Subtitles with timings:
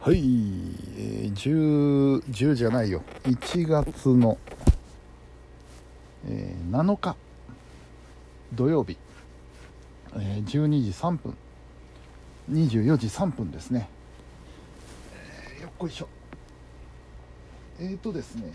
[0.00, 0.18] はい、
[0.96, 3.02] えー、10, 10じゃないよ。
[3.24, 4.38] 1月の、
[6.24, 7.16] えー、7日
[8.54, 8.96] 土曜日、
[10.14, 11.36] えー、12時3分。
[12.52, 13.88] 24時3分ですね、
[15.56, 16.08] えー、よっこいしょ。
[17.80, 18.52] えーとですね。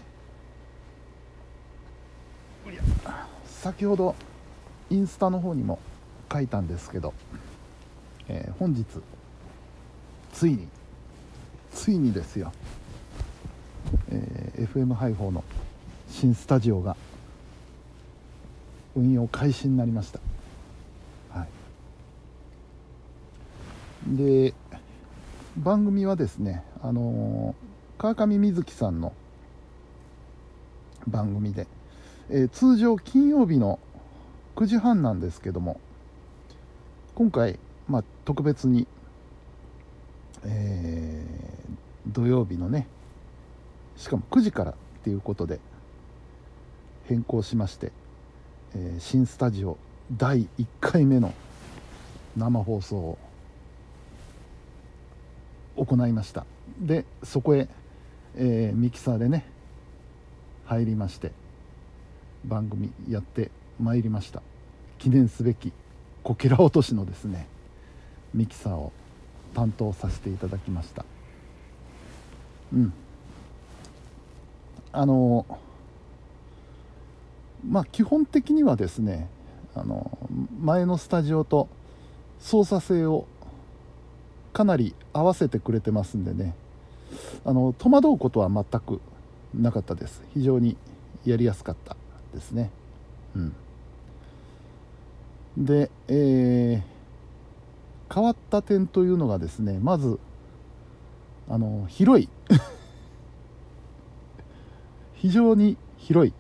[3.45, 4.15] 先ほど
[4.89, 5.77] インスタの方にも
[6.31, 7.13] 書いたんですけど、
[8.29, 8.85] えー、本日
[10.31, 10.69] ついに
[11.73, 12.51] ついにですよ、
[14.09, 15.43] えー、FM 配報の
[16.09, 16.95] 新スタジオが
[18.95, 20.19] 運用開始になりました、
[21.31, 21.47] はい、
[24.15, 24.53] で
[25.57, 29.13] 番組はですねあのー、川上瑞希さんの
[31.07, 31.67] 番組で、
[32.29, 33.79] えー、通常金曜日の
[34.55, 35.79] 9時半なんですけども
[37.15, 38.87] 今回、まあ、特別に、
[40.45, 41.22] えー、
[42.13, 42.87] 土曜日のね
[43.97, 45.59] しかも9時からっていうことで
[47.05, 47.91] 変更しまして、
[48.75, 49.77] えー、新スタジオ
[50.15, 51.33] 第1回目の
[52.37, 53.17] 生放送を
[55.75, 56.45] 行いました。
[56.79, 57.67] でそこへ、
[58.35, 59.45] えー、ミキサーでね
[60.65, 61.31] 入りまして
[62.45, 64.41] 番組やってまいりました。
[64.99, 65.73] 記念すべき
[66.23, 67.47] こけら落としのですね
[68.33, 68.91] ミキサーを
[69.53, 71.05] 担当させていただきました。
[72.73, 72.93] うん。
[74.91, 75.45] あの
[77.67, 79.27] まあ基本的にはですね
[79.75, 80.17] あの
[80.61, 81.67] 前のスタジオと
[82.39, 83.25] 操作性を
[84.53, 86.53] かなり合わせてくれてますんでね
[87.43, 89.01] あの戸惑うことは全く
[89.55, 90.21] なかったです。
[90.33, 90.77] 非常に
[91.25, 91.95] やりやすかった
[92.33, 92.71] ですね。
[93.35, 93.55] うん。
[95.57, 100.19] で、えー、変わった点というのがですねまず
[101.49, 102.29] あの広い。
[105.15, 106.33] 非常に広い。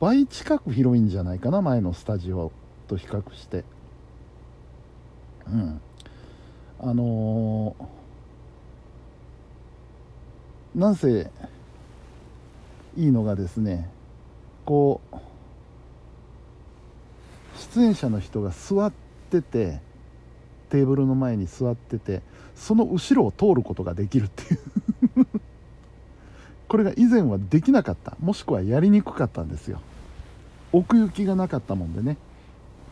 [0.00, 2.52] 倍近く広いんじゃないかな前のスタジオ
[2.88, 3.64] と比較して。
[5.46, 5.80] うん。
[6.80, 11.30] あのー、なんせ
[12.96, 13.90] いいのがですね
[14.64, 15.16] こう
[17.74, 18.92] 出演者の人が座っ
[19.30, 19.80] てて
[20.70, 22.22] テーブルの前に座ってて
[22.54, 24.60] その後ろを通ることができるっていう。
[26.68, 28.16] これが以前はできなかった。
[28.20, 29.80] もしくはやりにくかったんですよ。
[30.72, 32.16] 奥行きがなかったもんでね。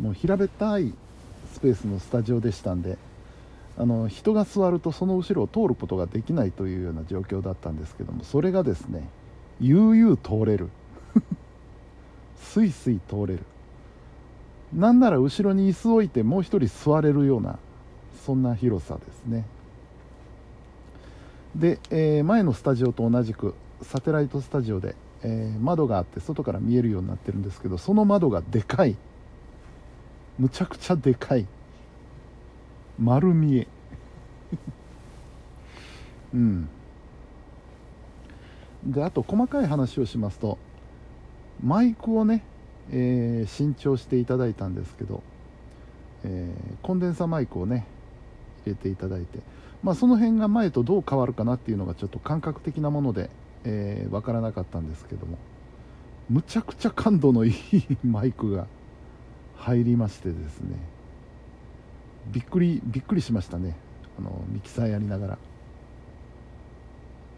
[0.00, 0.93] もう平べったい
[1.53, 2.99] スペースのスタジオでしたんで
[3.77, 9.09] あの人が座るとその後ろを通ることができないというような状況だったんですけどもそれがですね
[9.60, 10.69] 悠々通れる。
[12.41, 13.41] スイスイ通れる。
[14.72, 17.59] なんなら後ろに椅子を置いてもう一人座れるような
[18.28, 19.47] そんな広さですね。
[21.56, 28.97] で、えー、前のスタジオと同じくサテライトスタジオで、えー、窓があって外から見えるようになってるんですけどその窓がでかい。
[30.39, 31.47] むちゃくちゃでかい。
[32.99, 33.66] 丸見え。
[36.34, 36.69] うん。
[38.84, 40.59] であと細かい話をしますと
[41.65, 42.45] マイクをね
[42.91, 45.22] えー、新調していただいたんですけど、
[46.25, 47.87] えー、コンデンサマイクをね
[48.68, 49.40] 入れていただいて、
[49.82, 53.30] まあ、その辺が前とどう変わるかなっていうのがちょっと感覚的なもので、
[53.64, 55.38] えー、分からなかったんですけども。
[56.28, 57.54] むちゃくちゃ感度のいい
[58.06, 58.66] マイクが
[59.56, 60.76] 入りましてですね。
[62.30, 63.74] びっくりびっくりしましたね。
[64.18, 65.38] あのミキサーやりながら。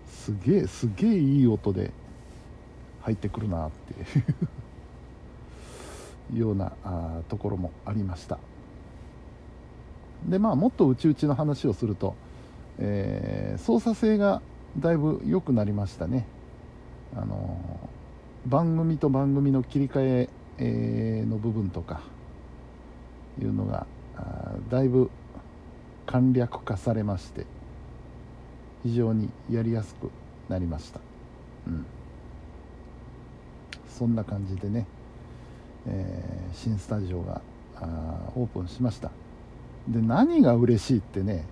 [0.09, 1.93] すげえすげえいい音で
[3.03, 3.95] 入ってくるなって
[6.37, 8.39] ようなあところもありました。
[10.27, 12.15] でまあもっと内々の話をすると、
[12.79, 14.43] えー、操作性が
[14.79, 16.27] だいぶ良くなりましたね。
[17.17, 17.59] あの、
[18.47, 20.29] 番組と番組の切り替え、
[21.27, 22.03] の部分とか
[23.41, 23.87] いうのが
[24.69, 25.11] だいぶ
[26.05, 27.47] 簡略化されまして
[28.83, 30.11] 非常にやりやすく
[30.51, 31.01] なりました。
[31.67, 31.87] うん。
[33.89, 34.87] そんな感じでね
[35.87, 37.41] えー、新スタジオが
[38.35, 39.11] オープンしました。
[39.91, 41.45] で何が嬉しいってね。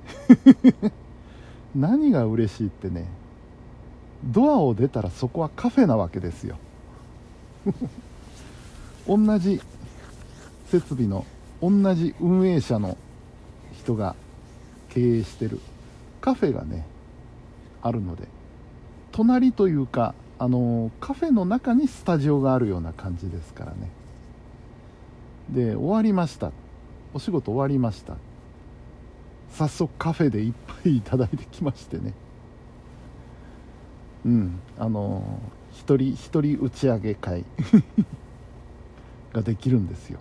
[1.74, 3.06] 何が嬉しいってね。
[4.24, 6.56] ドアを出たらそこはカフェなわけですよ。
[9.06, 9.60] 同じ
[10.66, 11.26] 設備の
[11.60, 12.96] 同じ運営者の
[13.72, 14.14] 人が
[14.90, 15.60] 経営してる。
[16.20, 16.86] カフェがね
[17.82, 18.28] あるので。
[19.10, 23.90] 隣というかあのカフェの中にスタジオがあるような感じですからね。
[25.50, 26.52] で終わりました。
[27.14, 28.16] お仕事終わりました。
[29.50, 30.54] 早速カフェで一
[30.84, 32.14] 杯いいただいてきましてね。
[34.24, 35.40] うんあの
[35.72, 37.44] 一人一人打ち上げ会
[39.32, 40.18] ができるんですよ。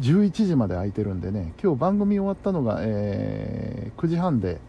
[0.00, 4.60] 11時まで空いてるんでね今日番組終わったのが、えー、9時半で。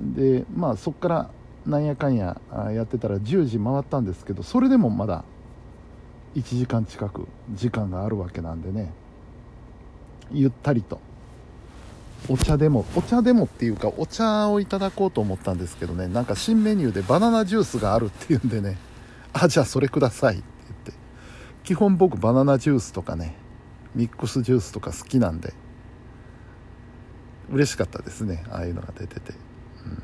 [0.00, 1.30] でまあそこから
[1.66, 2.40] なんやかんや
[2.74, 5.24] やってたら10時回ったんですけどそれでもまだ
[6.34, 8.92] 1時間近く時間があるわけなんでね。
[10.32, 11.00] ゆったりと。
[12.28, 16.06] お茶でもお茶でもっていうかお茶をいただこうと思ったんですけどね。
[16.06, 18.76] なんか新メニューでバナナジュースがあるっていうんでね。
[19.32, 20.92] あじゃあそれくださいって言って。
[21.64, 23.36] 基本僕バナナジュースとかね
[23.94, 25.54] ミックスジュースとか好きなんで。
[27.50, 30.02] 嬉しかったですねああいうのが出てて、うん、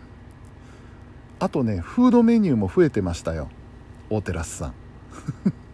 [1.39, 3.49] あとねフードメニューも増えてましたよ。
[4.11, 4.75] 大テラスさん。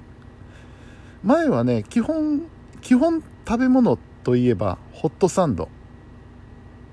[1.24, 2.42] 前はね基本
[2.80, 5.68] 基本食べ物といえばホットサンド。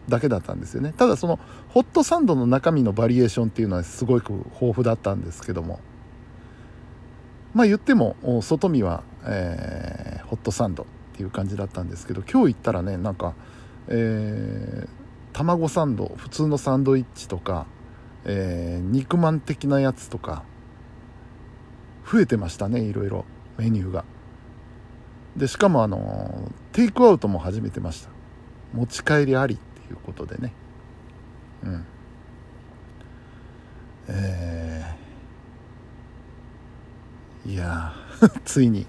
[0.10, 0.94] だけだったんですよね。
[0.96, 1.40] ただその
[1.70, 5.80] ホットサンドの中身のバリエーションっていうのはすごく豊富だったんですけども。
[7.54, 10.86] まあ言っても外見は、えー、ホットサンドっ
[11.18, 13.34] ていう感じだったんですけど今日行ったらねなんか、
[13.88, 14.90] えー、
[15.34, 17.66] 卵サンド普通のサンドイッチとか、
[18.26, 20.44] えー、肉まん的なやつとか
[22.10, 23.26] 増えてましたねいろいろ
[23.58, 24.06] メニューが。
[25.36, 28.10] でしかもあのテイクアウトも始めてました。
[28.74, 29.58] 持ち帰りあり。
[29.90, 30.54] いうことでね。
[31.64, 31.86] うん。
[34.12, 37.94] えー、いや
[38.44, 38.88] ついに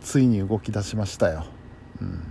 [0.00, 1.44] ついに動き出しましたよ、
[2.00, 2.24] うん、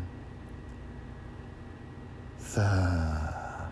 [2.39, 3.69] さあ。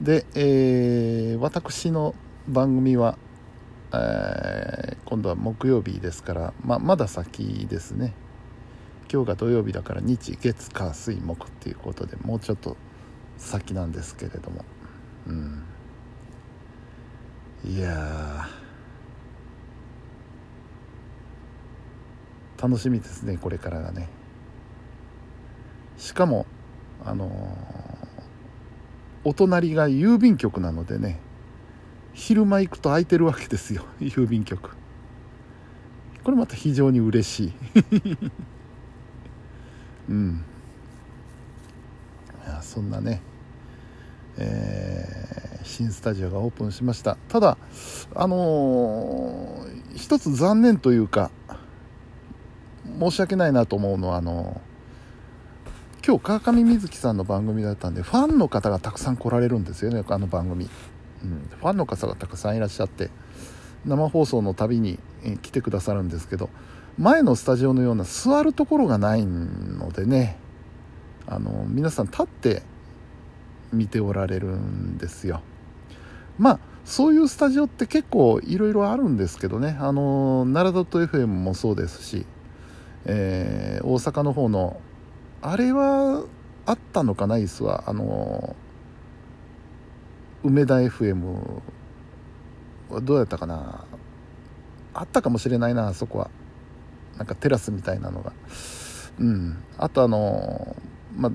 [0.00, 2.14] で、えー、私の
[2.48, 3.16] 番組は、
[3.92, 8.14] えー、今度は木曜日ですから、ままだ先ですね。
[9.12, 12.78] 今日が土曜日だから日月火水木っていうことでもうちょっと
[13.38, 14.64] 先なんですけれども。
[15.26, 15.64] うん。
[17.64, 18.48] いや
[22.60, 24.08] 楽しみですねこれからがね。
[25.96, 26.46] しかも
[27.04, 27.30] あのー、
[29.24, 31.20] お隣が郵便局なのでね
[32.12, 34.70] 昼間行くと空いてるわけですよ 郵便局。
[36.22, 37.52] これまた非常に嬉しい。
[40.08, 40.44] うん。
[42.62, 43.22] そんなね
[44.38, 47.16] えー、新スタジオがオープンしました。
[47.28, 47.58] ただ
[48.14, 51.30] あのー、一つ残念というか
[52.98, 60.68] 申し訳ないなと思うのはあのー、今日川上瑞希さんの番組だったんでファンの方がたくさん来られるんですよねあの番組、
[61.22, 63.10] うん、ファンの方がたくさんいらっしゃって
[63.84, 64.98] 生放送のたびに
[65.42, 66.48] 来てくださるんですけど
[66.98, 70.38] 前のスタジオのような座るところがないのでね
[71.26, 72.62] あの皆さん立って
[73.72, 75.42] 見ておられるんですよ。
[76.38, 79.76] まあそういうスタジオって結構いろいろあるんですけどね。
[79.80, 82.26] あの奈良 .fm もそうですし、
[83.04, 84.80] えー、大阪の方の
[85.40, 86.24] あれは
[86.66, 87.84] あったのかな椅子は。
[87.86, 88.56] あの
[90.44, 91.60] 梅田 FM
[92.90, 93.84] はどうやったかな。
[94.94, 96.30] あったかもしれないなあそこは。
[97.16, 98.32] なんかテラスみたいなのが。
[99.20, 99.62] うん。
[99.78, 100.74] あとあの
[101.16, 101.32] まあ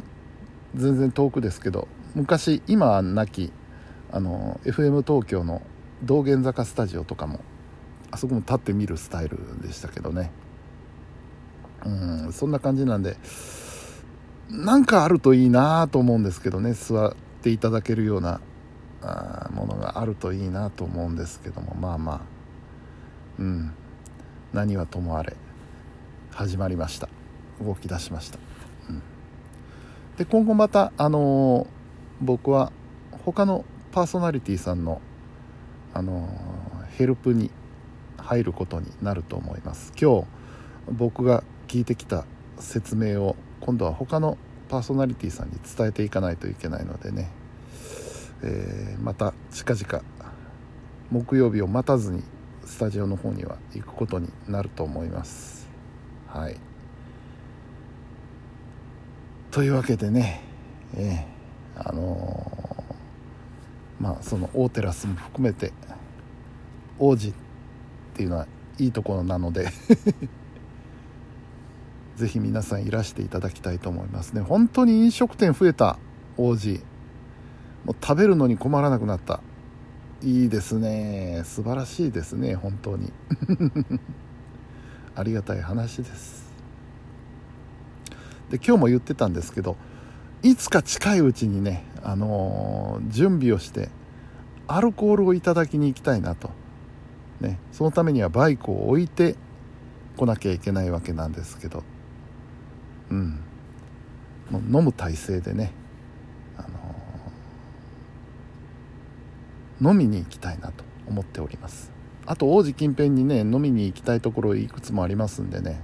[0.75, 3.51] 全然遠くですけど昔今はなき
[4.12, 5.62] あの FM 東京の
[6.03, 7.39] 道玄坂スタジオとかも
[8.12, 10.31] あそこも立って見るスタイルでしたけどね。
[11.86, 13.17] うんそんな感じなんで
[14.50, 18.41] なんかあるといいなと思うんですけどね座っていただけるような
[19.01, 22.22] あものがあるといいなと思うんですけどもまあまあ
[23.39, 23.72] うん
[24.53, 25.36] 何はともあれ
[26.31, 27.10] 始まりました。
[27.63, 28.38] 動き出しました、
[30.17, 31.77] で今後またあのー
[32.21, 32.71] 僕は
[33.25, 35.01] 他のパーソナリティさんの
[35.93, 36.27] あの
[36.97, 37.51] ヘルプに
[38.17, 39.93] 入ることになると思います。
[40.00, 40.27] 今日
[40.91, 42.25] 僕が聞いてきた
[42.59, 44.38] 説明を今度は他の
[44.69, 47.29] パーソナリティさんに伝えていかないといけないのでね、
[48.43, 50.03] えー、また近々
[51.12, 52.24] 木曜日を待たずに
[52.65, 55.67] スタジオの方には行くことになると思います。
[56.27, 56.57] はい。
[59.57, 60.43] というわけでね
[60.95, 65.73] えーあのー、まあその大テラスも含めて
[66.99, 67.33] 王子っ
[68.13, 68.45] ていうのは
[68.77, 69.69] いいところなので
[72.17, 74.41] ぜひ皆さんいらしていただきたいと思いますね。
[74.41, 75.97] 本当に飲食店増えた
[76.37, 76.79] 王子。
[77.83, 79.41] もう食べるのに困らなくなった。
[80.21, 81.41] いいですね。
[81.45, 83.11] 素晴らしいですね本当に。
[85.17, 86.47] ありがたい話です。
[88.50, 89.75] で今日も言ってたんですけど
[90.44, 93.89] いつか近いうちにね、あのー、準備をして
[94.68, 96.50] アルコールをいただきに行きたいなと。
[97.39, 99.36] ね、そのためにはバイクを置いて
[100.18, 101.84] 来なきゃいけないわけなんですけど。
[103.10, 103.39] うん。
[104.51, 105.72] 飲む体勢でね、
[106.58, 111.92] あのー、飲みに行きたいなと思っております。
[112.25, 115.82] あと王子近辺にね飲みに行きたいところいくつもありますんでね。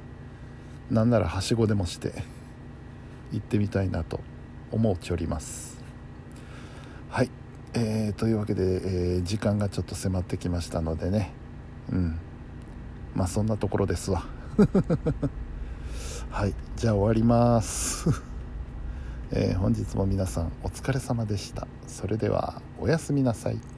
[0.92, 2.43] なんならはしごでもして。
[3.34, 4.20] 行ってみたいなと
[4.72, 5.78] 思うちおります。
[7.10, 7.30] はい、
[7.74, 11.32] えー、というわけで、えー、時間がちょっと迫ってきましたのでね。
[11.92, 12.20] うん。
[13.16, 14.24] まあそんなところですわ。
[16.30, 16.54] はい。
[16.76, 18.10] じゃあ終わります。
[19.32, 21.68] えー、本日も皆さんお疲れ様でした。
[21.88, 23.73] それではおやすみなさい。